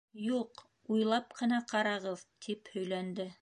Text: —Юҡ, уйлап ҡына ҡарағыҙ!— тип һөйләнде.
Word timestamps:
—Юҡ, 0.27 0.63
уйлап 0.95 1.35
ҡына 1.41 1.61
ҡарағыҙ!— 1.73 2.25
тип 2.47 2.73
һөйләнде. 2.79 3.29